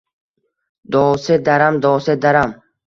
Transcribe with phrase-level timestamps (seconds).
[0.97, 2.61] “Dooset daram, dooset daram…”